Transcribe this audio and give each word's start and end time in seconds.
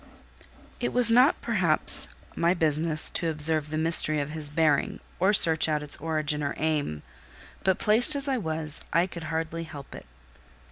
It 0.79 0.93
was 0.93 1.11
not 1.11 1.39
perhaps 1.41 2.07
my 2.35 2.55
business 2.55 3.07
to 3.11 3.29
observe 3.29 3.69
the 3.69 3.77
mystery 3.77 4.19
of 4.19 4.31
his 4.31 4.49
bearing, 4.49 4.99
or 5.19 5.31
search 5.31 5.69
out 5.69 5.83
its 5.83 5.95
origin 5.97 6.41
or 6.41 6.55
aim; 6.57 7.03
but, 7.63 7.77
placed 7.77 8.15
as 8.15 8.27
I 8.27 8.37
was, 8.39 8.81
I 8.91 9.05
could 9.05 9.25
hardly 9.25 9.63
help 9.65 9.93
it. 9.93 10.07